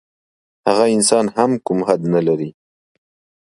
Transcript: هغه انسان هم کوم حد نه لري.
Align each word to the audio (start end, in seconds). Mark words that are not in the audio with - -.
هغه 0.67 0.85
انسان 0.95 1.25
هم 1.35 1.51
کوم 1.65 1.79
حد 1.87 2.01
نه 2.13 2.21
لري. 2.27 2.49